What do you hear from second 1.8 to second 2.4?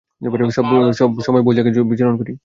বিচরণ করি!